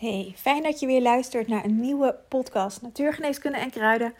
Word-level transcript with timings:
Hey, 0.00 0.34
fijn 0.36 0.62
dat 0.62 0.80
je 0.80 0.86
weer 0.86 1.02
luistert 1.02 1.48
naar 1.48 1.64
een 1.64 1.80
nieuwe 1.80 2.18
podcast 2.28 2.82
Natuurgeneeskunde 2.82 3.58
en 3.58 3.70
Kruiden. 3.70 4.14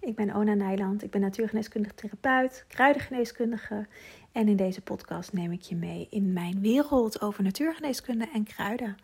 Ik 0.00 0.14
ben 0.14 0.34
Ona 0.34 0.54
Nijland, 0.54 1.02
ik 1.02 1.10
ben 1.10 1.20
natuurgeneeskundige 1.20 1.94
therapeut, 1.94 2.64
kruidengeneeskundige. 2.68 3.86
En 4.32 4.48
in 4.48 4.56
deze 4.56 4.80
podcast 4.80 5.32
neem 5.32 5.52
ik 5.52 5.62
je 5.62 5.74
mee 5.76 6.06
in 6.10 6.32
mijn 6.32 6.60
wereld 6.60 7.20
over 7.20 7.42
natuurgeneeskunde 7.42 8.28
en 8.34 8.44
kruiden. 8.44 8.96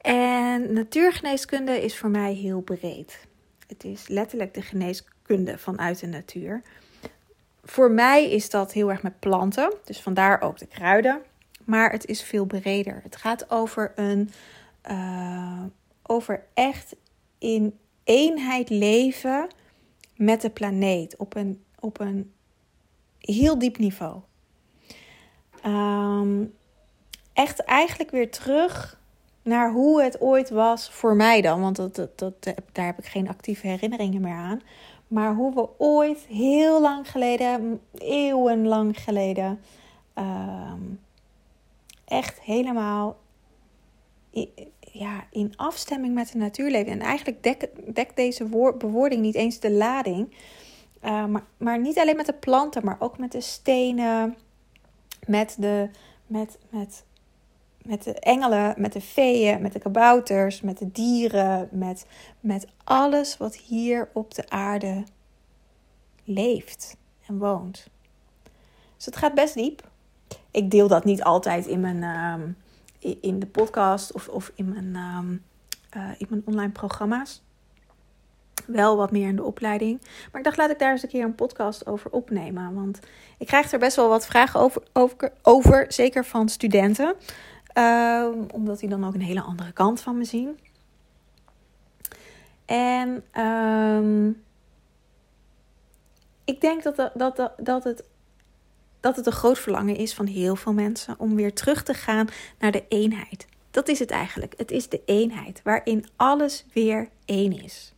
En 0.00 0.72
natuurgeneeskunde 0.72 1.82
is 1.82 1.98
voor 1.98 2.10
mij 2.10 2.32
heel 2.32 2.60
breed. 2.60 3.26
Het 3.66 3.84
is 3.84 4.08
letterlijk 4.08 4.54
de 4.54 4.62
geneeskunde 4.62 5.58
vanuit 5.58 6.00
de 6.00 6.06
natuur. 6.06 6.62
Voor 7.64 7.90
mij 7.90 8.30
is 8.30 8.50
dat 8.50 8.72
heel 8.72 8.90
erg 8.90 9.02
met 9.02 9.20
planten, 9.20 9.74
dus 9.84 10.00
vandaar 10.00 10.40
ook 10.40 10.58
de 10.58 10.66
kruiden. 10.66 11.22
Maar 11.64 11.90
het 11.90 12.06
is 12.06 12.22
veel 12.22 12.44
breder. 12.44 13.00
Het 13.02 13.16
gaat 13.16 13.50
over 13.50 13.92
een 13.94 14.30
uh, 14.90 15.62
over 16.02 16.44
echt 16.54 16.96
in 17.38 17.78
eenheid 18.04 18.70
leven 18.70 19.48
met 20.16 20.40
de 20.40 20.50
planeet 20.50 21.16
op 21.16 21.36
een, 21.36 21.64
op 21.80 22.00
een 22.00 22.32
heel 23.18 23.58
diep 23.58 23.78
niveau. 23.78 24.20
Um, 25.66 26.54
echt 27.32 27.64
eigenlijk 27.64 28.10
weer 28.10 28.30
terug 28.30 29.00
naar 29.42 29.72
hoe 29.72 30.02
het 30.02 30.20
ooit 30.20 30.50
was 30.50 30.90
voor 30.90 31.16
mij 31.16 31.40
dan. 31.40 31.60
Want 31.60 31.76
dat, 31.76 31.94
dat, 31.94 32.18
dat, 32.18 32.42
daar 32.72 32.86
heb 32.86 32.98
ik 32.98 33.06
geen 33.06 33.28
actieve 33.28 33.66
herinneringen 33.66 34.20
meer 34.20 34.34
aan. 34.34 34.60
Maar 35.08 35.34
hoe 35.34 35.54
we 35.54 35.68
ooit 35.78 36.18
heel 36.18 36.80
lang 36.80 37.10
geleden, 37.10 37.80
eeuwenlang 37.98 39.02
geleden, 39.02 39.60
um, 40.14 41.00
echt 42.04 42.40
helemaal 42.40 43.16
ja, 44.92 45.24
in 45.30 45.56
afstemming 45.56 46.14
met 46.14 46.32
de 46.32 46.38
natuur 46.38 46.70
leven. 46.70 46.92
En 46.92 47.00
eigenlijk 47.00 47.42
dekt 47.42 47.66
dek 47.94 48.16
deze 48.16 48.48
woord, 48.48 48.78
bewoording 48.78 49.22
niet 49.22 49.34
eens 49.34 49.60
de 49.60 49.70
lading. 49.70 50.34
Uh, 51.04 51.26
maar, 51.26 51.44
maar 51.56 51.80
niet 51.80 51.98
alleen 51.98 52.16
met 52.16 52.26
de 52.26 52.32
planten, 52.32 52.84
maar 52.84 52.96
ook 52.98 53.18
met 53.18 53.32
de 53.32 53.40
stenen, 53.40 54.36
met 55.26 55.56
de, 55.58 55.88
met, 56.26 56.58
met, 56.70 57.04
met 57.82 58.02
de 58.02 58.12
engelen, 58.18 58.74
met 58.76 58.92
de 58.92 59.00
feeën, 59.00 59.62
met 59.62 59.72
de 59.72 59.78
kabouters, 59.78 60.60
met 60.60 60.78
de 60.78 60.92
dieren, 60.92 61.68
met, 61.70 62.06
met 62.40 62.66
alles 62.84 63.36
wat 63.36 63.56
hier 63.56 64.08
op 64.12 64.34
de 64.34 64.48
aarde 64.48 65.04
leeft 66.24 66.96
en 67.26 67.38
woont. 67.38 67.86
Dus 68.96 69.04
het 69.04 69.16
gaat 69.16 69.34
best 69.34 69.54
diep. 69.54 69.90
Ik 70.50 70.70
deel 70.70 70.88
dat 70.88 71.04
niet 71.04 71.22
altijd 71.22 71.66
in 71.66 71.80
mijn, 71.80 71.96
uh, 71.96 72.34
in 73.20 73.38
de 73.38 73.46
podcast 73.46 74.12
of, 74.12 74.28
of 74.28 74.52
in, 74.54 74.68
mijn, 74.68 74.96
um, 75.16 75.42
uh, 75.96 76.10
in 76.18 76.26
mijn 76.28 76.42
online 76.44 76.72
programma's. 76.72 77.42
Wel 78.66 78.96
wat 78.96 79.10
meer 79.10 79.28
in 79.28 79.36
de 79.36 79.42
opleiding. 79.42 80.00
Maar 80.00 80.40
ik 80.40 80.44
dacht, 80.44 80.56
laat 80.56 80.70
ik 80.70 80.78
daar 80.78 80.90
eens 80.90 81.02
een 81.02 81.08
keer 81.08 81.24
een 81.24 81.34
podcast 81.34 81.86
over 81.86 82.10
opnemen. 82.10 82.74
Want 82.74 82.98
ik 83.38 83.46
krijg 83.46 83.72
er 83.72 83.78
best 83.78 83.96
wel 83.96 84.08
wat 84.08 84.26
vragen 84.26 84.60
over, 84.92 85.32
over, 85.42 85.84
zeker 85.88 86.24
van 86.24 86.48
studenten. 86.48 87.14
Uh, 87.78 88.28
omdat 88.52 88.78
die 88.78 88.88
dan 88.88 89.06
ook 89.06 89.14
een 89.14 89.20
hele 89.20 89.40
andere 89.40 89.72
kant 89.72 90.00
van 90.00 90.18
me 90.18 90.24
zien. 90.24 90.58
En 92.64 93.24
um, 93.42 94.42
ik 96.44 96.60
denk 96.60 96.82
dat, 96.82 97.10
dat, 97.14 97.52
dat 97.56 97.84
het 97.84 98.04
dat 99.02 99.16
het 99.16 99.26
een 99.26 99.32
groot 99.32 99.58
verlangen 99.58 99.96
is 99.96 100.14
van 100.14 100.26
heel 100.26 100.56
veel 100.56 100.72
mensen 100.72 101.14
om 101.18 101.34
weer 101.34 101.52
terug 101.52 101.82
te 101.82 101.94
gaan 101.94 102.28
naar 102.58 102.72
de 102.72 102.84
eenheid. 102.88 103.46
Dat 103.70 103.88
is 103.88 103.98
het 103.98 104.10
eigenlijk. 104.10 104.54
Het 104.56 104.70
is 104.70 104.88
de 104.88 105.00
eenheid 105.04 105.60
waarin 105.64 106.06
alles 106.16 106.64
weer 106.72 107.08
één 107.24 107.62
is. 107.62 107.94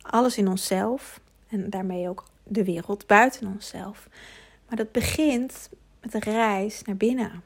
Alles 0.00 0.36
in 0.36 0.48
onszelf 0.48 1.20
en 1.48 1.70
daarmee 1.70 2.08
ook 2.08 2.24
de 2.42 2.64
wereld 2.64 3.06
buiten 3.06 3.46
onszelf. 3.46 4.08
Maar 4.68 4.76
dat 4.76 4.92
begint 4.92 5.70
met 6.00 6.14
een 6.14 6.20
reis 6.20 6.82
naar 6.82 6.96
binnen. 6.96 7.42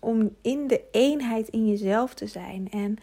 Om 0.00 0.36
in 0.42 0.66
de 0.66 0.82
eenheid 0.90 1.48
in 1.48 1.68
jezelf 1.68 2.14
te 2.14 2.26
zijn 2.26 2.70
en 2.70 2.96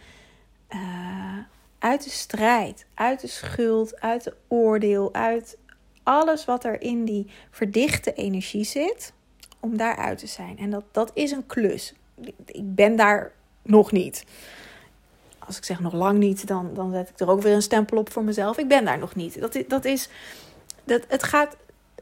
uh, 0.70 1.38
uit 1.80 2.04
de 2.04 2.10
strijd, 2.10 2.86
uit 2.94 3.22
de 3.22 3.28
schuld, 3.28 4.00
uit 4.02 4.24
de 4.24 4.36
oordeel, 4.48 5.14
uit 5.14 5.58
alles 6.06 6.46
wat 6.46 6.64
er 6.64 6.82
in 6.82 7.06
die 7.06 7.28
verdichte 7.52 8.14
energie 8.14 8.64
zit, 8.64 9.14
om 9.60 9.78
daaruit 9.78 10.18
te 10.18 10.28
zijn. 10.28 10.58
En 10.58 10.70
dat, 10.70 10.84
dat 10.92 11.12
is 11.14 11.32
een 11.32 11.46
klus. 11.46 11.94
Ik 12.46 12.76
ben 12.76 12.96
daar 12.96 13.32
nog 13.62 13.92
niet. 13.92 14.26
Als 15.40 15.58
ik 15.58 15.64
zeg 15.64 15.80
nog 15.80 15.94
lang 15.94 16.20
niet, 16.20 16.48
dan, 16.48 16.74
dan 16.74 16.92
zet 16.92 17.10
ik 17.10 17.20
er 17.20 17.30
ook 17.30 17.42
weer 17.42 17.54
een 17.54 17.62
stempel 17.62 17.98
op 17.98 18.12
voor 18.12 18.24
mezelf. 18.24 18.58
Ik 18.58 18.68
ben 18.68 18.86
daar 18.86 18.98
nog 18.98 19.16
niet. 19.16 19.40
Dat, 19.40 19.64
dat 19.68 19.86
is, 19.86 20.10
dat, 20.84 21.04
het 21.08 21.24
gaat 21.24 21.56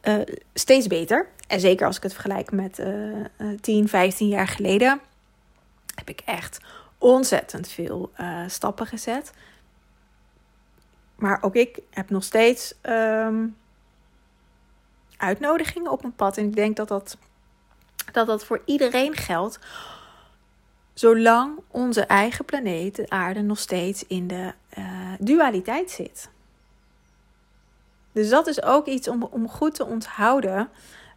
uh, 0.03 0.21
steeds 0.53 0.87
beter. 0.87 1.27
En 1.47 1.59
zeker 1.59 1.87
als 1.87 1.97
ik 1.97 2.03
het 2.03 2.13
vergelijk 2.13 2.51
met 2.51 2.79
uh, 2.79 3.57
10, 3.61 3.87
15 3.87 4.27
jaar 4.27 4.47
geleden, 4.47 5.01
heb 5.95 6.09
ik 6.09 6.21
echt 6.25 6.59
ontzettend 6.97 7.67
veel 7.67 8.11
uh, 8.19 8.43
stappen 8.47 8.87
gezet. 8.87 9.33
Maar 11.15 11.37
ook 11.41 11.55
ik 11.55 11.79
heb 11.89 12.09
nog 12.09 12.23
steeds 12.23 12.73
um, 12.83 13.55
uitnodigingen 15.23 15.91
op 15.91 16.01
mijn 16.01 16.15
pad. 16.15 16.37
En 16.37 16.45
ik 16.45 16.55
denk 16.55 16.75
dat 16.75 16.87
dat, 16.87 17.17
dat, 18.11 18.27
dat 18.27 18.45
voor 18.45 18.61
iedereen 18.65 19.15
geldt. 19.15 19.59
Zolang 20.93 21.59
onze 21.67 22.01
eigen 22.01 22.45
planeet, 22.45 22.95
de 22.95 23.09
aarde, 23.09 23.41
nog 23.41 23.59
steeds 23.59 24.07
in 24.07 24.27
de 24.27 24.53
uh, 24.77 24.85
dualiteit 25.19 25.91
zit. 25.91 26.29
Dus 28.11 28.29
dat 28.29 28.47
is 28.47 28.63
ook 28.63 28.85
iets 28.85 29.07
om, 29.07 29.23
om 29.23 29.49
goed 29.49 29.75
te 29.75 29.85
onthouden. 29.85 30.69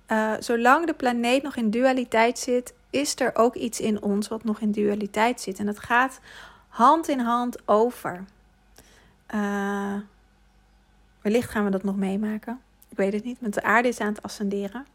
Uh, 0.09 0.33
zolang 0.39 0.87
de 0.87 0.95
planeet 0.95 1.43
nog 1.43 1.57
in 1.57 1.71
dualiteit 1.71 2.39
zit, 2.39 2.75
is 2.91 3.21
er 3.21 3.35
ook 3.35 3.55
iets 3.55 3.81
in 3.81 4.03
ons 4.03 4.29
wat 4.29 4.45
nog 4.45 4.61
in 4.61 4.73
dualiteit 4.73 5.41
zit. 5.41 5.59
En 5.59 5.67
dat 5.67 5.79
gaat 5.79 6.21
hand 6.69 7.09
in 7.09 7.21
hand 7.21 7.69
over. 7.69 8.25
Uh, 9.35 9.95
wellicht 11.21 11.51
gaan 11.51 11.65
we 11.65 11.71
dat 11.71 11.85
nog 11.85 11.97
meemaken 11.97 12.61
ik 12.97 13.03
weet 13.03 13.13
het 13.13 13.25
niet, 13.25 13.41
met 13.41 13.55
de 13.55 13.63
aarde 13.63 13.89
is 13.89 14.01
aan 14.01 14.13
het 14.13 14.23
ascenderen. 14.23 14.87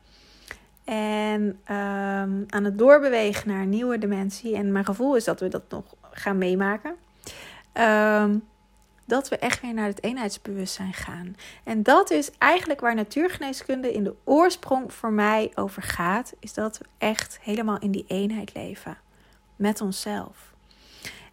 En 0.84 1.41
um, 1.41 2.45
aan 2.47 2.63
het 2.63 2.78
doorbewegen 2.78 3.47
naar 3.47 3.62
een 3.62 3.69
nieuwe 3.69 3.97
dimensie. 3.97 4.56
En 4.56 4.72
mijn 4.72 4.85
gevoel 4.85 5.16
is 5.16 5.23
dat 5.23 5.39
we 5.39 5.47
dat 5.47 5.63
nog 5.69 5.84
gaan 6.11 6.38
meemaken. 6.38 6.95
Um, 7.73 8.44
dat 9.06 9.29
we 9.29 9.38
echt 9.38 9.61
weer 9.61 9.73
naar 9.73 9.88
het 9.88 10.03
eenheidsbewustzijn 10.03 10.94
gaan. 10.94 11.35
En 11.63 11.84
dat 11.84 12.11
is 12.11 12.31
eigenlijk 12.38 12.79
waar 12.79 12.95
natuurgeneeskunde 12.95 13.94
in 13.94 14.03
de 14.03 14.16
oorsprong 14.23 14.94
voor 14.94 15.11
mij 15.11 15.51
over 15.56 15.81
gaat. 15.81 16.34
Is 16.40 16.53
dat 16.53 16.78
we 16.78 16.85
echt 16.97 17.40
helemaal 17.41 17.79
in 17.79 17.91
die 17.91 18.06
eenheid 18.07 18.53
leven. 18.53 18.97
Met 19.56 19.81
onszelf. 19.81 20.53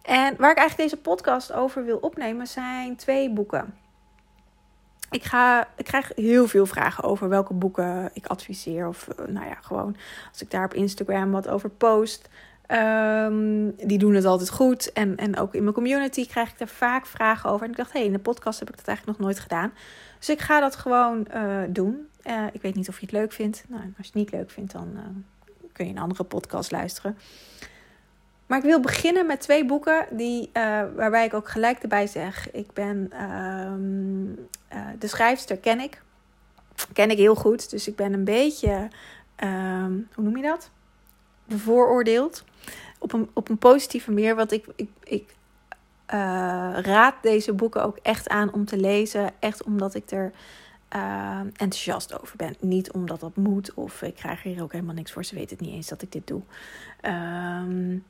En 0.01 0.35
waar 0.37 0.51
ik 0.51 0.57
eigenlijk 0.57 0.89
deze 0.89 1.01
podcast 1.01 1.51
over 1.51 1.85
wil 1.85 1.97
opnemen 1.97 2.47
zijn 2.47 2.95
twee 2.95 3.29
boeken 3.29 3.73
ik, 5.09 5.23
ga, 5.23 5.67
ik 5.75 5.85
krijg 5.85 6.11
heel 6.15 6.47
veel 6.47 6.65
vragen 6.65 7.03
over 7.03 7.29
welke 7.29 7.53
boeken 7.53 8.09
ik 8.13 8.25
adviseer. 8.25 8.87
Of 8.87 9.07
eh, 9.07 9.25
nou 9.27 9.45
ja, 9.45 9.57
gewoon 9.61 9.95
als 10.31 10.41
ik 10.41 10.51
daar 10.51 10.65
op 10.65 10.73
Instagram 10.73 11.31
wat 11.31 11.47
over 11.47 11.69
post. 11.69 12.29
Um, 12.71 13.75
die 13.75 13.97
doen 13.97 14.13
het 14.13 14.25
altijd 14.25 14.49
goed. 14.49 14.93
En, 14.93 15.15
en 15.15 15.37
ook 15.37 15.53
in 15.53 15.63
mijn 15.63 15.75
community 15.75 16.27
krijg 16.27 16.49
ik 16.49 16.57
daar 16.57 16.67
vaak 16.67 17.05
vragen 17.05 17.49
over. 17.49 17.65
En 17.65 17.71
ik 17.71 17.77
dacht, 17.77 17.91
hé, 17.91 17.97
hey, 17.97 18.07
in 18.07 18.13
de 18.13 18.19
podcast 18.19 18.59
heb 18.59 18.69
ik 18.69 18.77
dat 18.77 18.87
eigenlijk 18.87 19.17
nog 19.17 19.27
nooit 19.27 19.39
gedaan. 19.39 19.71
Dus 20.17 20.29
ik 20.29 20.39
ga 20.39 20.59
dat 20.59 20.75
gewoon 20.75 21.27
uh, 21.35 21.61
doen. 21.69 22.07
Uh, 22.27 22.43
ik 22.51 22.61
weet 22.61 22.75
niet 22.75 22.89
of 22.89 22.99
je 22.99 23.05
het 23.05 23.15
leuk 23.15 23.31
vindt. 23.31 23.63
Nou, 23.67 23.81
als 23.81 23.93
je 23.95 24.03
het 24.03 24.13
niet 24.13 24.31
leuk 24.31 24.51
vindt, 24.51 24.71
dan 24.71 24.87
kun 25.73 25.85
je 25.85 25.91
een 25.91 25.99
andere 25.99 26.23
podcast 26.23 26.71
luisteren. 26.71 27.17
Maar 28.49 28.57
ik 28.57 28.63
wil 28.63 28.79
beginnen 28.79 29.25
met 29.25 29.41
twee 29.41 29.65
boeken 29.65 30.07
die, 30.11 30.49
uh, 30.53 30.83
waarbij 30.95 31.25
ik 31.25 31.33
ook 31.33 31.49
gelijk 31.49 31.79
erbij 31.79 32.07
zeg. 32.07 32.51
Ik 32.51 32.73
ben 32.73 33.23
um, 33.23 34.47
uh, 34.73 34.87
de 34.99 35.07
schrijfster 35.07 35.57
ken 35.57 35.79
ik. 35.79 36.01
Ken 36.93 37.11
ik 37.11 37.17
heel 37.17 37.35
goed. 37.35 37.69
Dus 37.69 37.87
ik 37.87 37.95
ben 37.95 38.13
een 38.13 38.23
beetje, 38.23 38.87
um, 39.43 40.07
hoe 40.13 40.23
noem 40.23 40.37
je 40.37 40.43
dat? 40.43 40.69
Bevooroordeeld. 41.45 42.43
Op 42.99 43.13
een, 43.13 43.29
op 43.33 43.49
een 43.49 43.57
positieve 43.57 44.11
manier. 44.11 44.35
Want 44.35 44.51
ik, 44.51 44.65
ik, 44.75 44.89
ik 45.03 45.29
uh, 46.13 46.77
raad 46.81 47.15
deze 47.21 47.53
boeken 47.53 47.83
ook 47.83 47.97
echt 48.01 48.29
aan 48.29 48.53
om 48.53 48.65
te 48.65 48.77
lezen. 48.77 49.31
Echt 49.39 49.63
omdat 49.63 49.95
ik 49.95 50.11
er 50.11 50.31
enthousiast 51.55 52.21
over 52.21 52.37
ben. 52.37 52.55
Niet 52.59 52.91
omdat 52.91 53.19
dat 53.19 53.35
moet. 53.35 53.73
Of 53.73 54.01
ik 54.01 54.15
krijg 54.15 54.43
hier 54.43 54.63
ook 54.63 54.71
helemaal 54.71 54.95
niks 54.95 55.11
voor. 55.11 55.25
Ze 55.25 55.35
weten 55.35 55.57
het 55.57 55.65
niet 55.65 55.75
eens 55.75 55.87
dat 55.87 56.01
ik 56.01 56.11
dit 56.11 56.27
doe. 56.27 56.41
Um, 57.01 58.03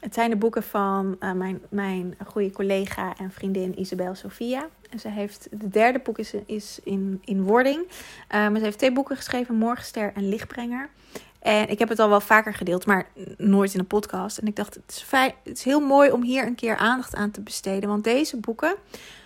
het 0.00 0.14
zijn 0.14 0.30
de 0.30 0.36
boeken 0.36 0.62
van 0.62 1.16
uh, 1.20 1.32
mijn, 1.32 1.60
mijn 1.68 2.16
goede 2.26 2.50
collega 2.50 3.16
en 3.18 3.30
vriendin 3.30 3.80
Isabel 3.80 4.14
Sofia. 4.14 4.66
En 4.90 4.98
ze 4.98 5.08
heeft, 5.08 5.48
de 5.50 5.68
derde 5.68 5.98
boek 5.98 6.18
is, 6.18 6.34
is 6.46 6.80
in, 6.84 7.20
in 7.24 7.42
wording. 7.42 7.82
Uh, 7.82 7.90
maar 8.28 8.56
ze 8.56 8.64
heeft 8.64 8.78
twee 8.78 8.92
boeken 8.92 9.16
geschreven, 9.16 9.54
Morgenster 9.54 10.12
en 10.14 10.28
Lichtbrenger. 10.28 10.88
En 11.38 11.68
ik 11.68 11.78
heb 11.78 11.88
het 11.88 11.98
al 11.98 12.08
wel 12.08 12.20
vaker 12.20 12.54
gedeeld, 12.54 12.86
maar 12.86 13.06
nooit 13.36 13.74
in 13.74 13.80
een 13.80 13.86
podcast. 13.86 14.38
En 14.38 14.46
ik 14.46 14.56
dacht, 14.56 14.74
het 14.74 14.84
is, 14.88 15.02
fijn, 15.02 15.32
het 15.44 15.56
is 15.56 15.64
heel 15.64 15.80
mooi 15.80 16.10
om 16.10 16.22
hier 16.22 16.46
een 16.46 16.54
keer 16.54 16.76
aandacht 16.76 17.14
aan 17.14 17.30
te 17.30 17.40
besteden. 17.40 17.88
Want 17.88 18.04
deze 18.04 18.36
boeken, 18.36 18.74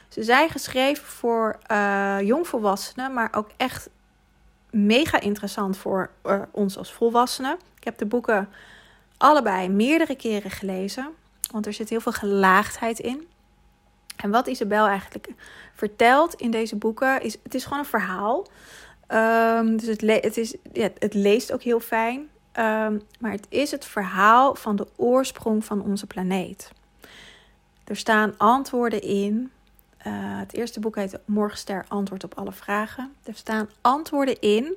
ze 0.08 0.22
zijn 0.22 0.50
geschreven 0.50 1.06
voor 1.06 1.58
uh, 1.70 2.16
jongvolwassenen, 2.20 3.12
maar 3.12 3.28
ook 3.32 3.50
echt 3.56 3.88
mega 4.70 5.20
interessant 5.20 5.76
voor 5.76 6.10
ons 6.50 6.78
als 6.78 6.92
volwassenen. 6.92 7.58
Ik 7.76 7.84
heb 7.84 7.98
de 7.98 8.06
boeken 8.06 8.48
allebei 9.20 9.68
meerdere 9.68 10.16
keren 10.16 10.50
gelezen, 10.50 11.08
want 11.50 11.66
er 11.66 11.72
zit 11.72 11.88
heel 11.88 12.00
veel 12.00 12.12
gelaagdheid 12.12 12.98
in. 12.98 13.28
En 14.16 14.30
wat 14.30 14.46
Isabel 14.46 14.86
eigenlijk 14.86 15.28
vertelt 15.74 16.34
in 16.34 16.50
deze 16.50 16.76
boeken 16.76 17.22
is: 17.22 17.36
het 17.42 17.54
is 17.54 17.64
gewoon 17.64 17.78
een 17.78 17.84
verhaal. 17.84 18.46
Um, 19.08 19.76
dus 19.76 19.86
het, 19.86 20.00
het, 20.00 20.36
is, 20.36 20.54
ja, 20.72 20.88
het 20.98 21.14
leest 21.14 21.52
ook 21.52 21.62
heel 21.62 21.80
fijn. 21.80 22.18
Um, 22.18 23.02
maar 23.20 23.32
het 23.32 23.46
is 23.48 23.70
het 23.70 23.84
verhaal 23.84 24.54
van 24.54 24.76
de 24.76 24.86
oorsprong 24.96 25.64
van 25.64 25.82
onze 25.82 26.06
planeet. 26.06 26.70
Er 27.84 27.96
staan 27.96 28.34
antwoorden 28.36 29.02
in. 29.02 29.50
Uh, 30.06 30.38
het 30.38 30.54
eerste 30.54 30.80
boek 30.80 30.96
heet 30.96 31.18
Morgenster 31.24 31.84
Antwoord 31.88 32.24
op 32.24 32.34
alle 32.34 32.52
vragen. 32.52 33.14
Er 33.22 33.34
staan 33.34 33.68
antwoorden 33.80 34.40
in 34.40 34.76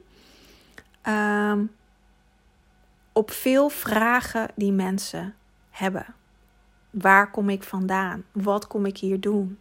um, 1.07 1.72
op 3.13 3.31
veel 3.31 3.69
vragen 3.69 4.48
die 4.56 4.71
mensen 4.71 5.36
hebben. 5.69 6.06
Waar 6.89 7.31
kom 7.31 7.50
ik 7.50 7.63
vandaan? 7.63 8.24
Wat 8.31 8.68
kom 8.68 8.86
ik 8.86 8.98
hier 8.98 9.19
doen? 9.19 9.60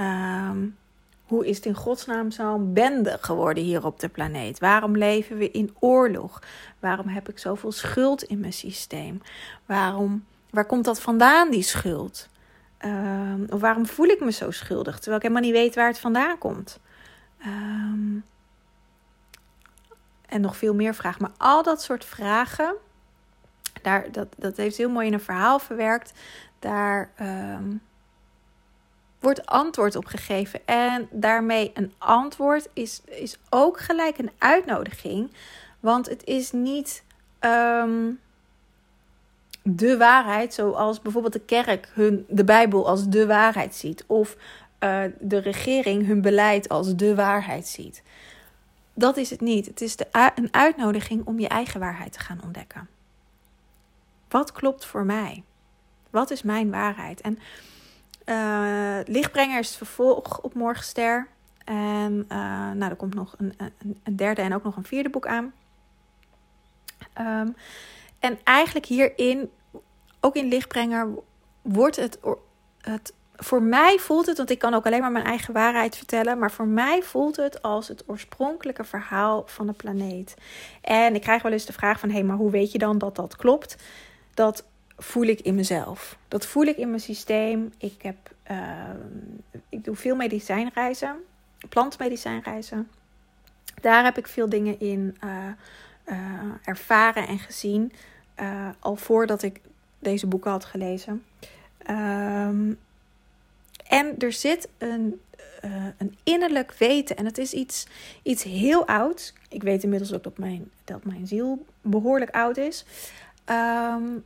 Um, 0.00 0.76
hoe 1.24 1.46
is 1.46 1.56
het 1.56 1.66
in 1.66 1.74
godsnaam 1.74 2.30
zo'n 2.30 2.72
bende 2.72 3.18
geworden 3.20 3.64
hier 3.64 3.84
op 3.84 4.00
de 4.00 4.08
planeet? 4.08 4.58
Waarom 4.58 4.96
leven 4.96 5.36
we 5.36 5.50
in 5.50 5.74
oorlog? 5.78 6.42
Waarom 6.78 7.08
heb 7.08 7.28
ik 7.28 7.38
zoveel 7.38 7.72
schuld 7.72 8.22
in 8.22 8.40
mijn 8.40 8.52
systeem? 8.52 9.22
Waarom, 9.66 10.24
waar 10.50 10.64
komt 10.66 10.84
dat 10.84 11.00
vandaan, 11.00 11.50
die 11.50 11.62
schuld? 11.62 12.28
Um, 12.84 13.46
of 13.48 13.60
waarom 13.60 13.86
voel 13.86 14.06
ik 14.06 14.20
me 14.20 14.32
zo 14.32 14.50
schuldig 14.50 14.94
terwijl 14.94 15.16
ik 15.16 15.22
helemaal 15.22 15.42
niet 15.42 15.52
weet 15.52 15.74
waar 15.74 15.88
het 15.88 15.98
vandaan 15.98 16.38
komt? 16.38 16.80
Um, 17.46 18.24
en 20.26 20.40
nog 20.40 20.56
veel 20.56 20.74
meer 20.74 20.94
vragen. 20.94 21.22
Maar 21.22 21.48
al 21.48 21.62
dat 21.62 21.82
soort 21.82 22.04
vragen, 22.04 22.74
daar, 23.82 24.12
dat, 24.12 24.28
dat 24.36 24.56
heeft 24.56 24.76
heel 24.76 24.90
mooi 24.90 25.06
in 25.06 25.12
een 25.12 25.20
verhaal 25.20 25.58
verwerkt. 25.58 26.12
Daar. 26.58 27.10
Um, 27.20 27.82
wordt 29.24 29.46
antwoord 29.46 29.96
op 29.96 30.04
gegeven. 30.04 30.60
En 30.66 31.08
daarmee 31.10 31.70
een 31.74 31.92
antwoord 31.98 32.68
is, 32.72 33.00
is 33.04 33.38
ook 33.50 33.80
gelijk 33.80 34.18
een 34.18 34.30
uitnodiging. 34.38 35.30
Want 35.80 36.08
het 36.08 36.24
is 36.24 36.52
niet 36.52 37.04
um, 37.40 38.20
de 39.62 39.96
waarheid, 39.96 40.54
zoals 40.54 41.02
bijvoorbeeld 41.02 41.32
de 41.32 41.40
kerk 41.40 41.88
hun, 41.92 42.24
de 42.28 42.44
Bijbel 42.44 42.88
als 42.88 43.08
de 43.08 43.26
waarheid 43.26 43.74
ziet. 43.74 44.04
Of 44.06 44.36
uh, 44.80 45.02
de 45.20 45.38
regering 45.38 46.06
hun 46.06 46.22
beleid 46.22 46.68
als 46.68 46.94
de 46.96 47.14
waarheid 47.14 47.66
ziet. 47.66 48.02
Dat 48.94 49.16
is 49.16 49.30
het 49.30 49.40
niet. 49.40 49.66
Het 49.66 49.80
is 49.80 49.96
de, 49.96 50.06
een 50.34 50.54
uitnodiging 50.54 51.26
om 51.26 51.40
je 51.40 51.48
eigen 51.48 51.80
waarheid 51.80 52.12
te 52.12 52.20
gaan 52.20 52.40
ontdekken. 52.42 52.88
Wat 54.28 54.52
klopt 54.52 54.84
voor 54.84 55.04
mij? 55.04 55.42
Wat 56.10 56.30
is 56.30 56.42
mijn 56.42 56.70
waarheid? 56.70 57.20
En 57.20 57.38
uh, 58.26 58.98
Lichtbrenger 59.06 59.58
is 59.58 59.68
het 59.68 59.76
vervolg 59.76 60.40
op 60.40 60.54
Morgenster. 60.54 61.28
En 61.64 62.24
uh, 62.28 62.38
nou, 62.70 62.90
er 62.90 62.96
komt 62.96 63.14
nog 63.14 63.34
een, 63.38 63.54
een, 64.02 64.16
derde 64.16 64.42
en 64.42 64.54
ook 64.54 64.64
nog 64.64 64.76
een 64.76 64.84
vierde 64.84 65.10
boek 65.10 65.26
aan. 65.26 65.52
Um, 67.20 67.56
en 68.18 68.38
eigenlijk 68.44 68.86
hierin, 68.86 69.50
ook 70.20 70.34
in 70.34 70.48
Lichtbrenger, 70.48 71.08
wordt 71.62 71.96
het, 71.96 72.18
het. 72.80 73.12
Voor 73.36 73.62
mij 73.62 73.98
voelt 73.98 74.26
het, 74.26 74.36
want 74.36 74.50
ik 74.50 74.58
kan 74.58 74.74
ook 74.74 74.86
alleen 74.86 75.00
maar 75.00 75.12
mijn 75.12 75.24
eigen 75.24 75.54
waarheid 75.54 75.96
vertellen. 75.96 76.38
Maar 76.38 76.50
voor 76.50 76.66
mij 76.66 77.02
voelt 77.02 77.36
het 77.36 77.62
als 77.62 77.88
het 77.88 78.04
oorspronkelijke 78.06 78.84
verhaal 78.84 79.42
van 79.46 79.66
de 79.66 79.72
planeet. 79.72 80.34
En 80.80 81.14
ik 81.14 81.20
krijg 81.20 81.42
wel 81.42 81.52
eens 81.52 81.66
de 81.66 81.72
vraag 81.72 82.00
van: 82.00 82.08
hé, 82.08 82.14
hey, 82.14 82.24
maar 82.24 82.36
hoe 82.36 82.50
weet 82.50 82.72
je 82.72 82.78
dan 82.78 82.98
dat 82.98 83.16
dat 83.16 83.36
klopt? 83.36 83.76
Dat 84.34 84.64
voel 84.96 85.24
ik 85.24 85.40
in 85.40 85.54
mezelf. 85.54 86.18
Dat 86.28 86.46
voel 86.46 86.64
ik 86.64 86.76
in 86.76 86.88
mijn 86.88 87.00
systeem. 87.00 87.72
Ik, 87.78 88.02
heb, 88.02 88.16
uh, 88.50 88.58
ik 89.68 89.84
doe 89.84 89.96
veel 89.96 90.16
medicijnreizen, 90.16 91.16
plantmedicijnreizen. 91.68 92.88
Daar 93.80 94.04
heb 94.04 94.18
ik 94.18 94.26
veel 94.26 94.48
dingen 94.48 94.80
in 94.80 95.16
uh, 95.24 95.30
uh, 96.06 96.16
ervaren 96.64 97.28
en 97.28 97.38
gezien. 97.38 97.92
al 98.78 98.96
voordat 98.96 99.42
ik 99.42 99.60
deze 99.98 100.26
boeken 100.26 100.50
had 100.50 100.64
gelezen. 100.64 101.24
Um, 101.90 102.78
en 103.94 104.18
er 104.18 104.32
zit 104.32 104.68
een, 104.78 105.20
een 105.98 106.16
innerlijk 106.22 106.74
weten. 106.78 107.16
En 107.16 107.24
het 107.24 107.38
is 107.38 107.52
iets, 107.52 107.86
iets 108.22 108.42
heel 108.42 108.86
ouds. 108.86 109.32
Ik 109.48 109.62
weet 109.62 109.82
inmiddels 109.82 110.12
ook 110.12 110.22
dat 110.22 110.38
mijn, 110.38 110.70
dat 110.84 111.04
mijn 111.04 111.26
ziel 111.26 111.64
behoorlijk 111.82 112.30
oud 112.30 112.56
is. 112.56 112.84
Um, 113.50 114.24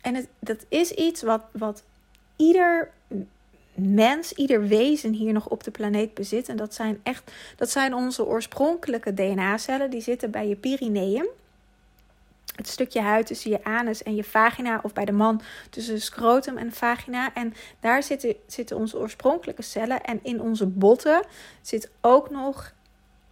en 0.00 0.14
het, 0.14 0.28
dat 0.38 0.64
is 0.68 0.90
iets 0.90 1.22
wat, 1.22 1.42
wat 1.52 1.84
ieder 2.36 2.90
mens, 3.74 4.32
ieder 4.32 4.68
wezen 4.68 5.12
hier 5.12 5.32
nog 5.32 5.48
op 5.48 5.64
de 5.64 5.70
planeet 5.70 6.14
bezit. 6.14 6.48
En 6.48 6.56
dat 6.56 6.74
zijn 6.74 7.00
echt, 7.02 7.32
dat 7.56 7.70
zijn 7.70 7.94
onze 7.94 8.26
oorspronkelijke 8.26 9.14
DNA-cellen. 9.14 9.90
Die 9.90 10.00
zitten 10.00 10.30
bij 10.30 10.48
je 10.48 10.56
perineum. 10.56 11.26
Het 12.54 12.68
stukje 12.68 13.00
huid 13.00 13.26
tussen 13.26 13.50
je 13.50 13.64
anus 13.64 14.02
en 14.02 14.14
je 14.14 14.24
vagina, 14.24 14.80
of 14.82 14.92
bij 14.92 15.04
de 15.04 15.12
man 15.12 15.40
tussen 15.70 16.00
scrotum 16.00 16.58
en 16.58 16.72
vagina. 16.72 17.34
En 17.34 17.54
daar 17.80 18.02
zitten, 18.02 18.36
zitten 18.46 18.76
onze 18.76 18.98
oorspronkelijke 18.98 19.62
cellen. 19.62 20.02
En 20.02 20.20
in 20.22 20.40
onze 20.40 20.66
botten 20.66 21.24
zit 21.60 21.90
ook 22.00 22.30
nog 22.30 22.72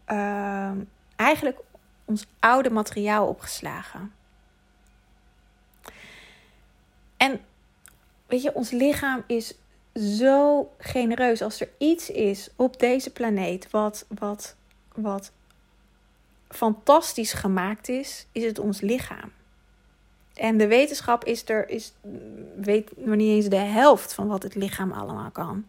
uh, 0.08 0.70
eigenlijk 1.16 1.58
ons 2.04 2.26
oude 2.38 2.70
materiaal 2.70 3.26
opgeslagen. 3.26 4.12
En 7.16 7.40
weet 8.26 8.42
je, 8.42 8.54
ons 8.54 8.70
lichaam 8.70 9.22
is 9.26 9.54
zo 9.94 10.70
genereus. 10.78 11.42
Als 11.42 11.60
er 11.60 11.68
iets 11.78 12.10
is 12.10 12.48
op 12.56 12.78
deze 12.78 13.10
planeet 13.10 13.70
wat, 13.70 14.06
wat, 14.08 14.56
wat 14.94 15.32
fantastisch 16.52 17.32
gemaakt 17.32 17.88
is, 17.88 18.26
is 18.32 18.44
het 18.44 18.58
ons 18.58 18.80
lichaam. 18.80 19.32
En 20.34 20.56
de 20.56 20.66
wetenschap 20.66 21.24
is 21.24 21.48
er, 21.48 21.68
is, 21.68 21.92
weet 22.56 22.90
nog 22.96 23.16
niet 23.16 23.30
eens 23.30 23.48
de 23.48 23.56
helft 23.56 24.14
van 24.14 24.26
wat 24.26 24.42
het 24.42 24.54
lichaam 24.54 24.92
allemaal 24.92 25.30
kan. 25.30 25.64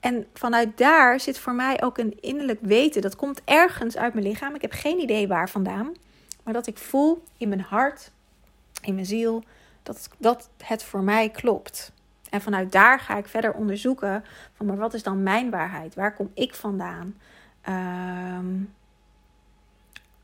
En 0.00 0.26
vanuit 0.34 0.78
daar 0.78 1.20
zit 1.20 1.38
voor 1.38 1.54
mij 1.54 1.82
ook 1.82 1.98
een 1.98 2.20
innerlijk 2.20 2.60
weten. 2.62 3.02
Dat 3.02 3.16
komt 3.16 3.40
ergens 3.44 3.96
uit 3.96 4.14
mijn 4.14 4.26
lichaam. 4.26 4.54
Ik 4.54 4.62
heb 4.62 4.72
geen 4.72 4.98
idee 4.98 5.28
waar 5.28 5.50
vandaan. 5.50 5.94
Maar 6.42 6.54
dat 6.54 6.66
ik 6.66 6.78
voel 6.78 7.22
in 7.36 7.48
mijn 7.48 7.60
hart, 7.60 8.10
in 8.82 8.94
mijn 8.94 9.06
ziel, 9.06 9.44
dat, 9.82 10.08
dat 10.18 10.48
het 10.64 10.82
voor 10.82 11.02
mij 11.02 11.28
klopt. 11.28 11.92
En 12.30 12.40
vanuit 12.40 12.72
daar 12.72 13.00
ga 13.00 13.16
ik 13.16 13.26
verder 13.26 13.52
onderzoeken 13.52 14.24
van 14.56 14.66
maar 14.66 14.76
wat 14.76 14.94
is 14.94 15.02
dan 15.02 15.22
mijn 15.22 15.50
waarheid? 15.50 15.94
Waar 15.94 16.14
kom 16.14 16.30
ik 16.34 16.54
vandaan? 16.54 17.16
Uh, 17.68 18.38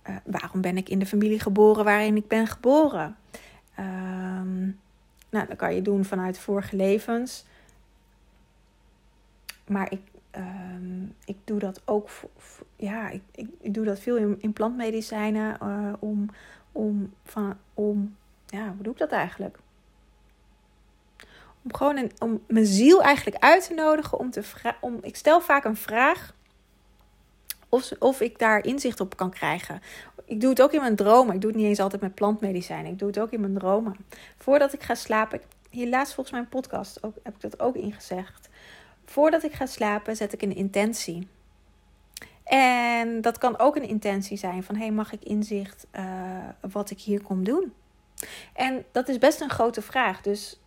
uh, 0.09 0.17
waarom 0.25 0.61
ben 0.61 0.77
ik 0.77 0.89
in 0.89 0.99
de 0.99 1.07
familie 1.07 1.41
geboren 1.41 1.85
waarin 1.85 2.17
ik 2.17 2.29
ben 2.29 2.47
geboren? 2.47 3.17
Uh, 3.79 3.87
nou, 5.31 5.47
dat 5.47 5.57
kan 5.57 5.75
je 5.75 5.83
doen 5.83 6.05
vanuit 6.05 6.39
vorige 6.39 6.77
levens. 6.77 7.45
Maar 9.67 9.93
ik, 9.93 10.01
ehm, 10.31 11.03
ik 11.25 11.37
doe 11.45 11.59
dat 11.59 11.83
ook, 11.85 12.09
ja, 12.77 13.09
ik, 13.09 13.23
ik, 13.61 13.75
doe 13.75 13.85
dat 13.85 14.01
veel 14.01 14.17
in, 14.17 14.37
in 14.41 14.53
plantmedicijnen 14.53 15.59
uh, 15.63 15.93
om, 15.99 16.31
om, 16.73 17.13
van, 17.25 17.57
om 17.75 18.17
ja, 18.47 18.73
hoe 18.75 18.83
doe 18.83 18.93
ik 18.93 18.99
dat 18.99 19.11
eigenlijk? 19.11 19.59
Om 21.63 21.75
gewoon 21.75 21.97
een, 21.97 22.13
om 22.19 22.43
mijn 22.47 22.67
ziel 22.67 23.03
eigenlijk 23.03 23.43
uit 23.43 23.67
te 23.67 23.75
nodigen 23.75 24.19
om 24.19 24.31
te 24.31 24.43
om 24.81 24.99
Ik 25.03 25.17
stel 25.17 25.41
vaak 25.41 25.65
een 25.65 25.77
vraag 25.77 26.35
of, 27.69 27.91
of 27.99 28.21
ik 28.21 28.39
daar 28.39 28.65
inzicht 28.65 29.01
op 29.01 29.17
kan 29.17 29.31
krijgen. 29.31 29.81
Ik 30.25 30.41
doe 30.41 30.51
het 30.51 30.63
ook 30.63 30.73
in 30.73 30.81
mijn 30.81 30.97
dromen. 30.97 31.35
Ik 31.35 31.41
doe 31.41 31.51
het 31.51 31.59
niet 31.61 31.69
eens 31.69 31.81
altijd 31.81 32.03
met 32.03 32.15
plantmedicijnen. 32.15 32.93
Ik 32.93 32.99
doe 32.99 33.09
het 33.09 33.21
ook 33.21 33.31
in 33.31 33.41
mijn 33.41 33.55
dromen. 33.55 33.97
Voordat 34.39 34.73
ik 34.73 34.83
ga 34.83 34.95
slapen. 34.95 35.41
Hier 35.71 35.89
laatst 35.89 36.15
volgens 36.15 36.35
mijn 36.37 36.49
podcast 36.49 37.03
ook, 37.03 37.15
heb 37.23 37.35
ik 37.35 37.41
dat 37.41 37.61
ook 37.61 37.75
ingezegd. 37.75 38.49
Voordat 39.05 39.43
ik 39.43 39.53
ga 39.53 39.67
slapen 39.67 40.17
zet 40.17 40.33
ik 40.33 40.43
een 40.43 40.55
intentie. 40.55 41.29
En 42.45 43.21
dat 43.21 43.39
kan 43.39 43.59
ook 43.59 43.77
een 43.77 43.89
intentie 43.89 44.37
zijn 44.37 44.63
van: 44.63 44.77
hey, 44.77 44.91
mag 44.91 45.13
ik 45.13 45.25
inzicht 45.25 45.87
uh, 45.97 46.03
wat 46.71 46.91
ik 46.91 47.01
hier 47.01 47.23
kom 47.23 47.45
doen? 47.45 47.73
En 48.53 48.85
dat 48.93 49.09
is 49.09 49.19
best 49.19 49.41
een 49.41 49.51
grote 49.51 49.83
vraag. 49.83 50.21
Dus 50.21 50.61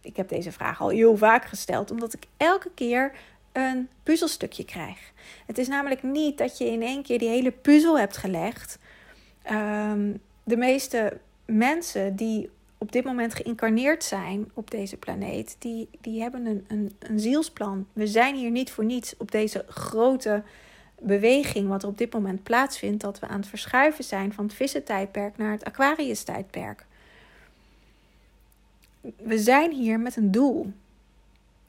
ik 0.00 0.16
heb 0.16 0.28
deze 0.28 0.52
vraag 0.52 0.80
al 0.80 0.88
heel 0.88 1.16
vaak 1.16 1.44
gesteld, 1.44 1.90
omdat 1.90 2.12
ik 2.12 2.26
elke 2.36 2.70
keer 2.74 3.12
een 3.52 3.88
puzzelstukje 4.02 4.64
krijg. 4.64 5.12
Het 5.46 5.58
is 5.58 5.68
namelijk 5.68 6.02
niet 6.02 6.38
dat 6.38 6.58
je 6.58 6.70
in 6.70 6.82
één 6.82 7.02
keer 7.02 7.18
die 7.18 7.28
hele 7.28 7.50
puzzel 7.50 7.98
hebt 7.98 8.16
gelegd 8.16 8.78
Ehm, 9.42 10.12
de 10.44 10.56
meeste 10.56 11.18
mensen 11.44 12.16
die 12.16 12.50
op 12.78 12.92
dit 12.92 13.04
moment 13.04 13.34
geïncarneerd 13.34 14.04
zijn 14.04 14.50
op 14.54 14.70
deze 14.70 14.96
planeet, 14.96 15.56
die, 15.58 15.88
die 16.00 16.20
hebben 16.20 16.46
een, 16.46 16.64
een, 16.68 16.96
een 16.98 17.20
zielsplan. 17.20 17.86
We 17.92 18.06
zijn 18.06 18.34
hier 18.34 18.50
niet 18.50 18.70
voor 18.70 18.84
niets 18.84 19.14
op 19.16 19.30
deze 19.30 19.64
grote 19.68 20.42
beweging, 20.98 21.68
wat 21.68 21.82
er 21.82 21.88
op 21.88 21.98
dit 21.98 22.12
moment 22.12 22.42
plaatsvindt, 22.42 23.02
dat 23.02 23.18
we 23.18 23.26
aan 23.26 23.40
het 23.40 23.48
verschuiven 23.48 24.04
zijn 24.04 24.32
van 24.32 24.44
het 24.44 24.54
vissentijdperk 24.54 25.36
naar 25.36 25.52
het 25.52 25.64
Aquarius-tijdperk. 25.64 26.84
We 29.16 29.38
zijn 29.38 29.72
hier 29.72 30.00
met 30.00 30.16
een 30.16 30.30
doel. 30.30 30.72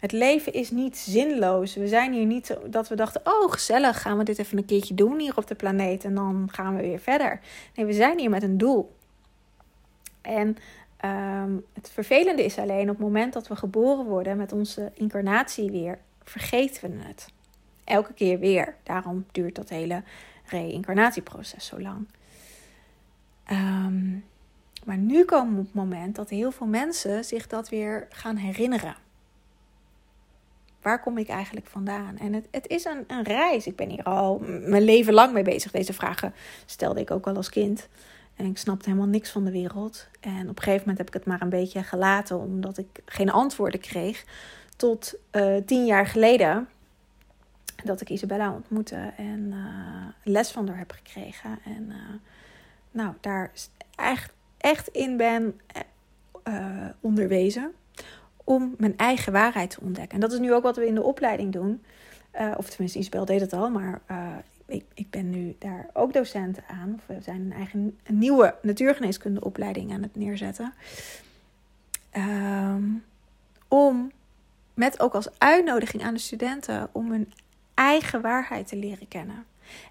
Het 0.04 0.12
leven 0.12 0.54
is 0.54 0.72
niet 0.72 0.98
zinloos. 0.98 1.76
We 1.76 1.88
zijn 1.88 2.14
hier 2.14 2.26
niet 2.26 2.58
dat 2.66 2.88
we 2.88 2.96
dachten: 2.96 3.22
oh, 3.24 3.52
gezellig, 3.52 4.02
gaan 4.02 4.18
we 4.18 4.24
dit 4.24 4.40
even 4.40 4.58
een 4.58 4.66
keertje 4.66 4.94
doen 4.94 5.20
hier 5.20 5.38
op 5.38 5.48
de 5.48 5.56
planeet 5.56 6.04
en 6.04 6.16
dan 6.16 6.48
gaan 6.52 6.76
we 6.76 6.82
weer 6.82 7.00
verder. 7.00 7.40
Nee, 7.76 7.86
we 7.86 7.94
zijn 7.94 8.20
hier 8.20 8.30
met 8.30 8.44
een 8.44 8.58
doel. 8.58 8.96
En 10.22 10.58
ehm, 10.98 11.52
het 11.74 11.90
vervelende 11.92 12.44
is 12.44 12.58
alleen 12.58 12.90
op 12.90 12.96
het 12.96 13.06
moment 13.06 13.34
dat 13.34 13.48
we 13.48 13.56
geboren 13.56 14.06
worden 14.06 14.38
met 14.38 14.52
onze 14.52 14.92
incarnatie 14.94 15.72
weer, 15.72 16.00
vergeten 16.24 16.92
we 16.92 17.04
het. 17.04 17.28
Elke 17.84 18.14
keer 18.14 18.40
weer. 18.40 18.76
Daarom 18.84 19.26
duurt 19.32 19.56
dat 19.56 19.70
hele 19.70 20.04
reïncarnatieproces 20.46 21.66
zo 21.66 21.82
lang. 21.82 22.08
Ehm, 23.44 24.12
maar 24.86 24.98
nu 24.98 25.26
komen 25.26 25.58
het 25.58 25.74
moment 25.74 26.16
dat 26.16 26.30
heel 26.30 26.52
veel 26.52 26.68
mensen 26.68 27.26
zich 27.26 27.48
dat 27.48 27.70
weer 27.70 28.08
gaan 28.10 28.36
herinneren. 28.36 29.03
Waar 30.84 31.02
kom 31.02 31.18
ik 31.18 31.28
eigenlijk 31.28 31.68
vandaan? 31.68 32.18
En 32.18 32.34
het, 32.34 32.48
het 32.52 32.68
is 32.68 32.86
een, 32.86 33.04
een 33.08 33.24
reis. 33.24 33.68
Ik 33.68 33.76
ben 33.76 33.90
hier 33.90 34.04
al 34.04 34.40
mijn 34.46 34.84
leven 34.84 35.14
lang 35.14 35.34
mee 35.34 35.44
bezig. 35.44 35.72
Deze 35.72 35.94
vragen 35.94 36.34
stelde 36.66 37.00
ik 37.00 37.12
ook 37.12 37.28
al 37.28 37.36
als 37.36 37.50
kind. 37.50 37.88
En 38.36 38.46
ik 38.46 38.58
snapte 38.58 38.90
helemaal 38.90 39.10
niks 39.10 39.30
van 39.32 39.44
de 39.44 39.52
wereld. 39.52 40.08
En 40.20 40.50
op 40.50 40.58
een 40.58 40.64
gegeven 40.64 40.80
moment 40.80 40.98
heb 40.98 41.08
ik 41.08 41.14
het 41.14 41.26
maar 41.26 41.42
een 41.42 41.50
beetje 41.50 41.84
gelaten, 41.84 42.40
omdat 42.40 42.78
ik 42.78 43.02
geen 43.06 43.32
antwoorden 43.32 43.80
kreeg. 43.80 44.26
Tot 44.76 45.16
uh, 45.32 45.58
tien 45.66 45.86
jaar 45.86 46.08
geleden, 46.08 46.68
dat 47.84 48.02
ik 48.02 48.10
Isabella 48.10 48.54
ontmoette 48.54 49.14
en 49.18 49.40
uh, 49.40 50.06
les 50.24 50.52
van 50.52 50.68
haar 50.68 50.78
heb 50.78 50.92
gekregen. 50.92 51.60
En 51.66 51.84
uh, 51.90 51.96
nou, 52.92 53.14
daar 53.22 53.52
echt, 53.96 54.34
echt 54.58 54.88
in 54.88 55.18
ben 55.18 55.60
onderwezen 57.00 57.74
om 58.44 58.76
mijn 58.78 58.98
eigen 58.98 59.32
waarheid 59.34 59.70
te 59.70 59.82
ontdekken. 59.82 60.14
En 60.14 60.20
dat 60.20 60.32
is 60.32 60.40
nu 60.40 60.54
ook 60.54 60.64
wat 60.64 60.76
we 60.76 60.88
in 60.88 60.96
de 60.96 61.04
opleiding 61.04 61.52
doen. 61.52 61.84
Uh, 62.40 62.52
of 62.58 62.70
tenminste, 62.70 63.00
Isabel 63.00 63.26
deed 63.26 63.42
het 63.42 63.54
al, 63.54 63.70
maar 63.70 64.02
uh, 64.12 64.28
ik, 64.66 64.86
ik 64.94 65.10
ben 65.10 65.30
nu 65.30 65.56
daar 65.60 65.90
ook 65.94 66.14
docent 66.14 66.60
aan. 66.68 66.94
Of 66.96 67.16
we 67.16 67.22
zijn 67.22 67.42
een 67.42 67.54
eigen 67.54 67.98
een 68.04 68.18
nieuwe 68.18 68.56
natuurgeneeskundeopleiding 68.62 69.94
aan 69.94 70.02
het 70.02 70.16
neerzetten. 70.16 70.74
Um, 72.18 73.04
om 73.68 74.12
met 74.74 75.00
ook 75.00 75.14
als 75.14 75.28
uitnodiging 75.38 76.04
aan 76.04 76.14
de 76.14 76.20
studenten 76.20 76.90
om 76.92 77.12
hun 77.12 77.34
eigen 77.74 78.22
waarheid 78.22 78.68
te 78.68 78.76
leren 78.76 79.08
kennen. 79.08 79.46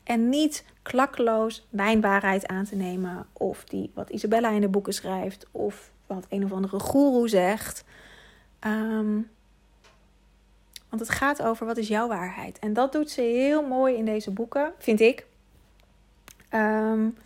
En 0.05 0.29
niet 0.29 0.65
klakkeloos 0.83 1.67
mijn 1.71 2.01
waarheid 2.01 2.47
aan 2.47 2.65
te 2.65 2.77
nemen. 2.77 3.27
Of 3.33 3.65
die 3.65 3.91
wat 3.95 4.11
Isabella 4.11 4.51
in 4.51 4.61
de 4.61 4.69
boeken 4.69 4.95
schrijft. 4.95 5.47
Of 5.51 5.91
wat 6.07 6.27
een 6.29 6.45
of 6.45 6.53
andere 6.53 6.79
goeroe 6.79 7.29
zegt. 7.29 7.85
Um, 8.67 9.31
want 10.89 11.01
het 11.01 11.11
gaat 11.11 11.43
over 11.43 11.67
wat 11.67 11.77
is 11.77 11.89
jouw 11.89 12.09
waarheid. 12.09 12.59
En 12.59 12.73
dat 12.73 12.93
doet 12.93 13.11
ze 13.11 13.21
heel 13.21 13.67
mooi 13.67 13.97
in 13.97 14.05
deze 14.05 14.31
boeken, 14.31 14.73
vind 14.79 15.01
ik. 15.01 15.27
Um, 16.51 17.17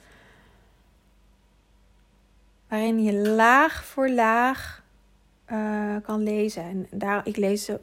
waarin 2.68 3.02
je 3.02 3.12
laag 3.12 3.84
voor 3.84 4.08
laag 4.08 4.82
uh, 5.52 5.96
kan 6.02 6.22
lezen. 6.22 6.62
En 6.62 6.86
daar, 6.90 7.26
ik, 7.26 7.36
lees, 7.36 7.68
uh, 7.68 7.76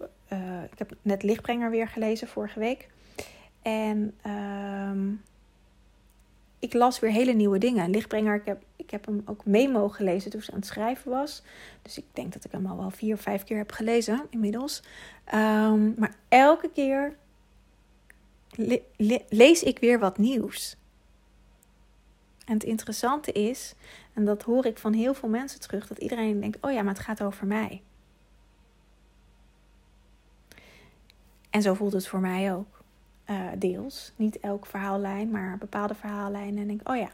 ik 0.71 0.77
heb 0.77 0.93
net 1.01 1.23
Lichtbrenger 1.23 1.69
weer 1.69 1.87
gelezen 1.87 2.27
vorige 2.27 2.59
week. 2.59 2.87
En 3.61 4.17
um, 4.25 5.21
ik 6.63 6.73
las 6.73 6.99
weer 6.99 7.11
hele 7.11 7.33
nieuwe 7.33 7.57
dingen. 7.57 7.89
Lichtbrenger, 7.89 8.35
ik 8.35 8.45
heb, 8.45 8.63
ik 8.75 8.89
heb 8.89 9.05
hem 9.05 9.21
ook 9.25 9.45
mee 9.45 9.69
mogen 9.69 10.05
lezen 10.05 10.31
toen 10.31 10.41
ze 10.41 10.51
aan 10.51 10.57
het 10.57 10.67
schrijven 10.67 11.11
was. 11.11 11.43
Dus 11.81 11.97
ik 11.97 12.05
denk 12.13 12.33
dat 12.33 12.45
ik 12.45 12.51
hem 12.51 12.65
al 12.65 12.77
wel 12.77 12.89
vier 12.89 13.17
vijf 13.17 13.43
keer 13.43 13.57
heb 13.57 13.71
gelezen 13.71 14.21
inmiddels. 14.29 14.83
Um, 15.33 15.93
maar 15.97 16.15
elke 16.29 16.69
keer 16.73 17.17
lees 19.29 19.63
ik 19.63 19.79
weer 19.79 19.99
wat 19.99 20.17
nieuws. 20.17 20.77
En 22.45 22.53
het 22.53 22.63
interessante 22.63 23.31
is, 23.31 23.75
en 24.13 24.25
dat 24.25 24.43
hoor 24.43 24.65
ik 24.65 24.77
van 24.77 24.93
heel 24.93 25.13
veel 25.13 25.29
mensen 25.29 25.59
terug, 25.59 25.87
dat 25.87 25.97
iedereen 25.97 26.39
denkt: 26.39 26.57
oh 26.61 26.71
ja, 26.71 26.81
maar 26.81 26.93
het 26.93 27.03
gaat 27.03 27.23
over 27.23 27.47
mij. 27.47 27.81
En 31.49 31.61
zo 31.61 31.73
voelt 31.73 31.93
het 31.93 32.07
voor 32.07 32.19
mij 32.19 32.53
ook. 32.53 32.72
Uh, 33.29 33.47
deels. 33.57 34.11
Niet 34.15 34.39
elk 34.39 34.65
verhaallijn, 34.65 35.31
maar 35.31 35.57
bepaalde 35.57 35.95
verhaallijnen. 35.95 36.61
En 36.61 36.67
denk, 36.67 36.89
oh 36.89 36.95
ja, 36.95 37.09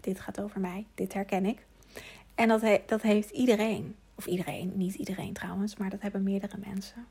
dit 0.00 0.20
gaat 0.20 0.40
over 0.40 0.60
mij. 0.60 0.86
Dit 0.94 1.12
herken 1.12 1.46
ik. 1.46 1.66
En 2.34 2.48
dat, 2.48 2.60
he 2.60 2.82
dat 2.86 3.02
heeft 3.02 3.30
iedereen. 3.30 3.96
Of 4.14 4.26
iedereen, 4.26 4.72
niet 4.74 4.94
iedereen 4.94 5.32
trouwens, 5.32 5.76
maar 5.76 5.90
dat 5.90 6.00
hebben 6.00 6.22
meerdere 6.22 6.56
mensen. 6.66 7.06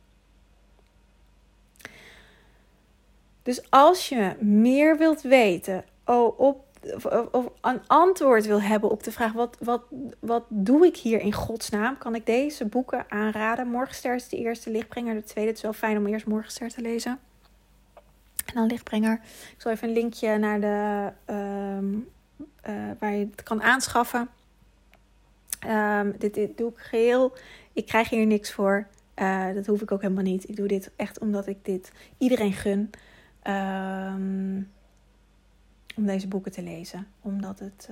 Dus 3.44 3.70
als 3.70 4.10
je 4.10 4.36
meer 4.40 4.98
wilt 4.98 5.22
weten 5.22 5.86
oh, 6.06 6.40
op, 6.40 6.66
of, 7.32 7.50
een 7.62 7.82
antwoord 7.88 8.46
wil 8.46 8.62
hebben 8.62 8.90
op 8.90 9.04
de 9.04 9.12
vraag: 9.12 9.34
wat, 9.34 9.58
wat, 9.60 9.82
wat 10.20 10.44
doe 10.50 10.86
ik 10.86 10.98
hier 10.98 11.20
in 11.20 11.34
godsnaam? 11.34 11.98
Kan 11.98 12.16
ik 12.16 12.26
deze 12.26 12.66
boeken 12.66 13.06
aanraden? 13.10 13.68
Morgenster 13.68 14.16
is 14.16 14.30
de 14.30 14.38
eerste, 14.38 14.70
Lichtbrenger 14.70 15.14
de 15.14 15.24
tweede. 15.24 15.50
Het 15.50 15.58
is 15.58 15.64
wel 15.64 15.74
fijn 15.74 15.98
om 15.98 16.08
eerst 16.08 16.28
Morgenster 16.28 16.70
te 16.70 16.82
lezen. 16.82 17.20
En 18.46 18.54
dan 18.54 18.66
lichtbrenger. 18.66 19.20
Ik 19.24 19.62
zal 19.62 19.72
even 19.72 19.88
een 19.88 19.94
linkje 19.94 20.38
naar 20.38 20.62
de 20.62 21.12
um, 21.34 22.08
uh, 22.70 22.92
waar 23.00 23.14
je 23.14 23.30
het 23.32 23.44
kan 23.44 23.62
aanschaffen. 23.62 24.30
Um, 25.68 26.16
dit, 26.18 26.58
doe 26.58 26.70
ik 26.70 26.78
geheel. 26.78 27.34
Ik 27.74 27.86
krijg 27.86 28.10
hier 28.10 28.26
niks 28.26 28.52
voor. 28.52 28.88
Uh, 29.16 29.54
dat 29.54 29.66
hoef 29.66 29.82
ik 29.82 29.92
ook 29.92 30.02
helemaal 30.02 30.24
niet. 30.24 30.50
Ik 30.50 30.56
doe 30.56 30.68
dit 30.68 30.92
echt 30.96 31.20
omdat 31.20 31.48
ik 31.48 31.66
dit 31.66 31.92
iedereen 32.18 32.54
gun. 32.54 32.90
Um, 33.48 34.72
om 35.96 36.06
deze 36.06 36.28
boeken 36.28 36.52
te 36.52 36.64
lezen. 36.64 37.08
Omdat 37.22 37.60
het. 37.60 37.90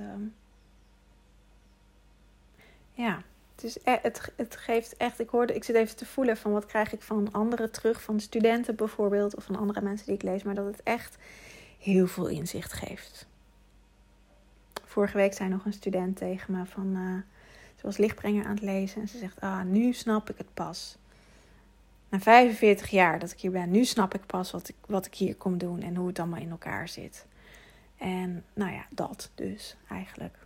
ja 2.92 3.22
het, 3.62 3.80
e-, 3.84 3.98
het, 4.02 4.32
het 4.36 4.56
geeft 4.56 4.96
echt, 4.96 5.20
ik 5.20 5.28
hoorde, 5.28 5.54
ik 5.54 5.64
zit 5.64 5.76
even 5.76 5.96
te 5.96 6.06
voelen 6.06 6.36
van 6.36 6.52
wat 6.52 6.66
krijg 6.66 6.92
ik 6.92 7.02
van 7.02 7.32
anderen 7.32 7.70
terug, 7.70 8.02
van 8.02 8.20
studenten 8.20 8.76
bijvoorbeeld, 8.76 9.36
of 9.36 9.44
van 9.44 9.56
andere 9.56 9.80
mensen 9.80 10.06
die 10.06 10.14
ik 10.14 10.22
lees, 10.22 10.42
maar 10.42 10.54
dat 10.54 10.66
het 10.66 10.82
echt 10.82 11.16
heel 11.78 12.06
veel 12.06 12.26
inzicht 12.26 12.72
geeft. 12.72 13.26
Vorige 14.84 15.16
week 15.16 15.34
zei 15.34 15.48
nog 15.48 15.64
een 15.64 15.72
student 15.72 16.16
tegen 16.16 16.56
me 16.56 16.66
van, 16.66 16.96
uh, 16.96 17.16
ze 17.74 17.86
was 17.86 17.96
lichtbrenger 17.96 18.44
aan 18.44 18.54
het 18.54 18.62
lezen 18.62 19.00
en 19.00 19.08
ze 19.08 19.18
zegt, 19.18 19.40
ah, 19.40 19.62
nu 19.62 19.92
snap 19.92 20.30
ik 20.30 20.38
het 20.38 20.54
pas. 20.54 20.96
Na 22.08 22.20
45 22.20 22.90
jaar 22.90 23.18
dat 23.18 23.30
ik 23.30 23.40
hier 23.40 23.50
ben, 23.50 23.70
nu 23.70 23.84
snap 23.84 24.14
ik 24.14 24.26
pas 24.26 24.50
wat 24.50 24.68
ik, 24.68 24.74
wat 24.86 25.06
ik 25.06 25.14
hier 25.14 25.36
kom 25.36 25.58
doen 25.58 25.82
en 25.82 25.96
hoe 25.96 26.06
het 26.06 26.18
allemaal 26.18 26.40
in 26.40 26.50
elkaar 26.50 26.88
zit. 26.88 27.26
En 27.96 28.44
nou 28.52 28.72
ja, 28.72 28.86
dat 28.90 29.30
dus 29.34 29.76
eigenlijk. 29.88 30.36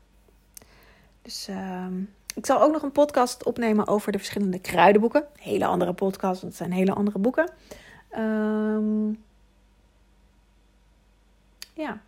Dus 1.23 1.49
um, 1.49 2.15
ik 2.39 2.47
zal 2.47 2.63
ook 2.63 2.73
nog 2.73 2.83
een 2.83 2.93
podcast 2.93 3.45
opnemen 3.45 3.87
over 3.87 4.13
de 4.13 4.19
verschillende 4.19 4.59
kruidenboeken. 4.59 5.25
Hele 5.37 5.67
andere 5.67 5.93
podcast, 5.93 6.41
want 6.41 6.53
het 6.53 6.57
zijn 6.57 6.73
hele 6.73 6.93
andere 6.93 7.19
boeken. 7.19 7.51
Um, 8.17 9.23
ja. 11.73 12.01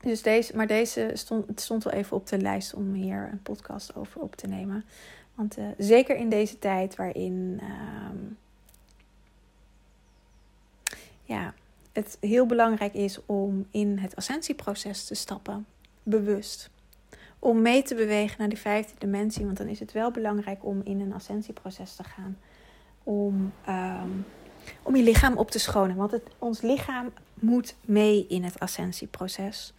Dus 0.00 0.22
deze, 0.22 0.56
maar 0.56 0.66
deze 0.66 1.10
stond, 1.14 1.60
stond 1.60 1.84
wel 1.84 1.92
even 1.92 2.16
op 2.16 2.26
de 2.26 2.38
lijst 2.38 2.74
om 2.74 2.92
hier 2.92 3.28
een 3.32 3.42
podcast 3.42 3.94
over 3.96 4.20
op 4.20 4.36
te 4.36 4.46
nemen. 4.46 4.84
Want 5.34 5.58
uh, 5.58 5.64
zeker 5.78 6.16
in 6.16 6.28
deze 6.28 6.58
tijd 6.58 6.96
waarin 6.96 7.60
um, 8.10 8.38
ja, 11.22 11.54
het 11.92 12.16
heel 12.20 12.46
belangrijk 12.46 12.94
is 12.94 13.18
om 13.26 13.66
in 13.70 13.98
het 13.98 14.16
ascensieproces 14.16 15.04
te 15.04 15.14
stappen, 15.14 15.66
bewust 16.02 16.70
om 17.42 17.62
mee 17.62 17.82
te 17.82 17.94
bewegen 17.94 18.36
naar 18.38 18.48
die 18.48 18.58
vijfde 18.58 18.94
dimensie. 18.98 19.44
Want 19.44 19.56
dan 19.56 19.66
is 19.66 19.80
het 19.80 19.92
wel 19.92 20.10
belangrijk 20.10 20.64
om 20.64 20.80
in 20.84 21.00
een 21.00 21.12
ascensieproces 21.12 21.96
te 21.96 22.04
gaan. 22.04 22.38
Om, 23.02 23.52
um, 23.68 24.24
om 24.82 24.96
je 24.96 25.02
lichaam 25.02 25.36
op 25.36 25.50
te 25.50 25.58
schonen. 25.58 25.96
Want 25.96 26.10
het, 26.10 26.22
ons 26.38 26.60
lichaam 26.60 27.12
moet 27.34 27.76
mee 27.84 28.26
in 28.26 28.44
het 28.44 28.60
ascensieproces. 28.60 29.72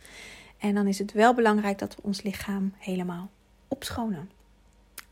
En 0.57 0.75
dan 0.75 0.87
is 0.87 0.99
het 0.99 1.11
wel 1.11 1.33
belangrijk 1.33 1.79
dat 1.79 1.95
we 1.95 2.01
ons 2.01 2.21
lichaam 2.21 2.73
helemaal 2.77 3.29
opschonen. 3.67 4.29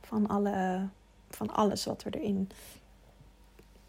Van, 0.01 0.27
alle, 0.27 0.87
van 1.29 1.53
alles 1.53 1.85
wat 1.85 2.03
we 2.03 2.19
erin, 2.19 2.49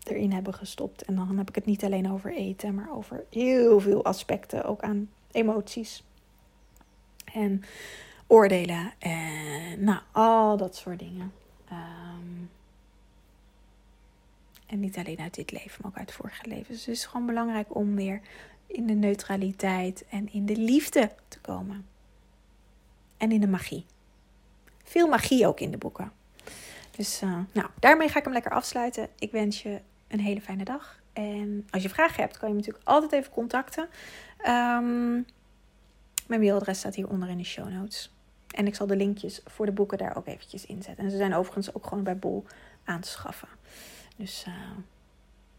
erin 0.03 0.33
hebben 0.33 0.55
gestopt. 0.55 1.03
En 1.03 1.15
dan 1.15 1.39
heb 1.39 1.49
ik 1.49 1.55
het 1.55 1.67
niet 1.67 1.85
alleen 1.85 2.13
over 2.13 2.33
eten, 2.33 2.75
maar 2.75 2.93
over 2.93 3.25
heel 3.31 3.81
veel 3.81 4.05
aspecten. 4.05 4.65
Ook 4.65 4.81
aan 4.81 5.11
emoties 5.31 6.05
En 7.33 7.63
oordelen 8.33 8.93
en 8.99 9.85
nou, 9.85 10.01
al 10.13 10.57
dat 10.57 10.77
soort 10.77 10.99
dingen. 10.99 11.33
Ehm, 11.69 12.45
en 14.67 14.81
niet 14.81 14.97
alleen 14.97 15.19
uit 15.19 15.35
dit 15.35 15.53
leven, 15.53 15.79
maar 15.81 15.91
ook 15.91 15.99
uit 15.99 16.13
vorige 16.13 16.49
levens. 16.49 16.69
Dus 16.69 16.87
het 16.87 16.95
is 16.95 17.05
gewoon 17.05 17.27
belangrijk 17.27 17.75
om 17.75 17.95
weer 17.95 18.21
in 18.67 18.87
de 18.87 18.93
neutraliteit 18.93 20.05
en 20.11 20.33
in 20.33 20.47
de 20.47 20.57
liefde 20.57 21.11
te 21.29 21.41
komen. 21.41 21.87
En 23.17 23.33
in 23.33 23.41
de 23.41 23.49
magie. 23.49 23.87
Veel 24.85 25.09
magie 25.09 25.47
ook 25.47 25.61
in 25.61 25.71
de 25.71 25.79
boeken. 25.79 26.13
Dus 26.97 27.23
uh, 27.23 27.39
nou, 27.53 27.69
daarmee 27.79 28.09
ga 28.09 28.19
ik 28.19 28.25
hem 28.25 28.33
lekker 28.33 28.53
afsluiten. 28.53 29.09
Ik 29.19 29.31
wens 29.31 29.63
je 29.63 29.81
een 30.09 30.21
hele 30.21 30.41
fijne 30.41 30.65
dag. 30.65 31.01
En 31.13 31.67
als 31.71 31.83
je 31.83 31.89
vragen 31.89 32.23
hebt, 32.23 32.39
kan 32.39 32.49
je 32.49 32.55
me 32.55 32.61
natuurlijk 32.61 32.89
altijd 32.89 33.13
even 33.13 33.33
contacten. 33.33 33.89
Um, 34.47 35.27
mijn 36.27 36.41
mailadres 36.41 36.79
staat 36.79 36.95
hieronder 36.95 37.29
in 37.29 37.39
de 37.39 37.45
show 37.45 37.69
notes. 37.69 38.11
En 38.53 38.67
ik 38.67 38.75
zal 38.75 38.87
de 38.87 38.97
linkjes 38.97 39.41
voor 39.45 39.67
de 39.67 39.73
boeken 39.73 39.99
daar 39.99 40.17
ook 40.17 40.27
eventjes 40.27 40.67
inzetten. 40.67 41.05
En 41.05 41.11
ze 41.11 41.17
zijn 41.17 41.35
overigens 41.35 41.75
ook 41.75 41.87
gewoon 41.87 42.05
bij 42.05 42.17
Bol 42.17 42.45
aan 42.85 43.01
te 43.01 43.09
schaffen. 43.09 43.49
Dus 44.17 44.45
uh, 44.49 44.55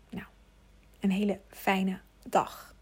nou, 0.09 0.25
een 0.99 1.11
hele 1.11 1.39
fijne 1.49 1.99
dag. 2.27 2.72